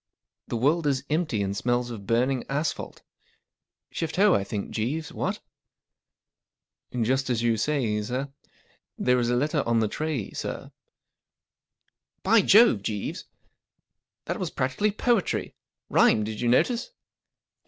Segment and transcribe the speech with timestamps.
[0.47, 3.03] The world is empty and smells of burning asphalt.
[3.91, 5.37] Shift*ho, I think, Jeeves, wfcat?
[6.91, 8.33] M ,4 Just as yon say, dr.
[8.97, 10.71] There is a letter on the tray, sir/
[12.23, 13.25] 1" By Jove, Jeeves*
[14.25, 15.53] that was practically poetry.
[15.91, 16.89] Rhymed, did you notice